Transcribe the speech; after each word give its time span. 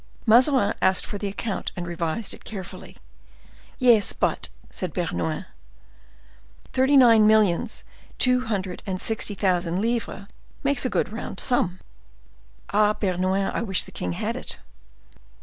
Mazarin 0.25 0.73
asked 0.81 1.05
for 1.05 1.19
the 1.19 1.27
account, 1.27 1.71
and 1.77 1.85
revised 1.85 2.33
it 2.33 2.43
carefully. 2.43 2.97
"Yes, 3.77 4.13
but," 4.13 4.49
said 4.71 4.95
Bernouin, 4.95 5.45
"thirty 6.73 6.97
nine 6.97 7.27
millions 7.27 7.83
two 8.17 8.45
hundred 8.45 8.81
and 8.87 8.99
sixty 8.99 9.35
thousand 9.35 9.79
livres 9.79 10.25
make 10.63 10.83
a 10.83 10.89
good 10.89 11.11
round 11.13 11.39
sum." 11.39 11.79
"Ah, 12.73 12.93
Bernouin; 12.95 13.51
I 13.53 13.61
wish 13.61 13.83
the 13.83 13.91
king 13.91 14.13
had 14.13 14.35
it." 14.35 14.57